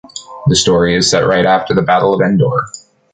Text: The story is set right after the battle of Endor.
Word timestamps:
The 0.47 0.55
story 0.55 0.95
is 0.97 1.11
set 1.11 1.27
right 1.27 1.45
after 1.45 1.75
the 1.75 1.83
battle 1.83 2.15
of 2.15 2.21
Endor. 2.21 2.63